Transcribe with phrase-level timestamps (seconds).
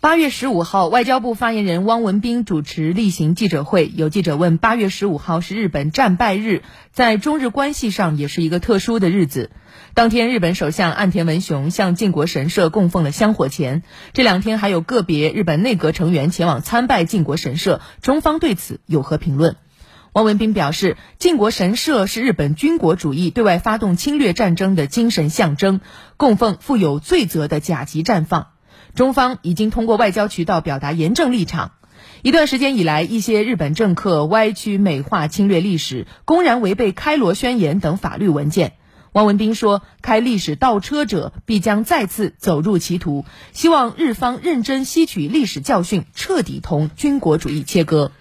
[0.00, 3.92] 八月十五号，外交部发言人汪文斌主持例行记者会。
[3.94, 9.50] 有记者问：八月十五号是日本战败日，在中日关系上也是一个特殊的日子。
[9.92, 13.82] 当天，日本首相岸田文雄向靖国神社供奉了香火钱。
[14.14, 19.56] 这两天还有个别日本内阁成员前往参拜靖国神社，中方对此有何评论？
[20.14, 25.82] 汪文斌表示，靖国神社是日本军国主义对外发动侵略战争的精神象征，
[26.16, 28.46] 供奉负有罪责的甲级战犯。
[28.94, 31.72] 中方已经通过外交渠道表达严正立场。
[32.22, 38.74] 一段时间以来，一些日本政客歪曲美化侵略历史，公然违背《开罗宣言》等法律文件。
[39.12, 48.12] 汪文斌说：“开历史倒车者必将再次走入歧途，希望日方认真吸取历史教训，彻底同军国主义切割。”